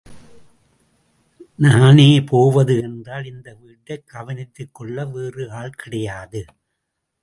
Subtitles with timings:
[1.55, 6.45] நானே போவது என்றால் இந்த வீட்டைக் கவனித்துக்கொள்ள வேறு ஆள் கிடையாது.